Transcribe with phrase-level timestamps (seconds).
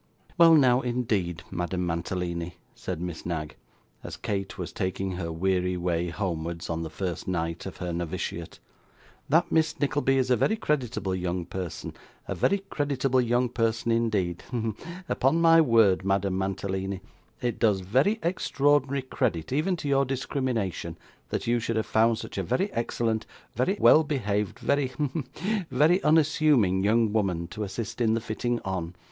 [0.35, 3.55] 'Well, now, indeed, Madame Mantalini,' said Miss Knag,
[4.03, 8.57] as Kate was taking her weary way homewards on the first night of her novitiate;
[9.29, 11.93] 'that Miss Nickleby is a very creditable young person
[12.27, 14.75] a very creditable young person indeed hem
[15.07, 17.01] upon my word, Madame Mantalini,
[17.39, 20.97] it does very extraordinary credit even to your discrimination
[21.29, 25.25] that you should have found such a very excellent, very well behaved, very hem
[25.69, 28.95] very unassuming young woman to assist in the fitting on.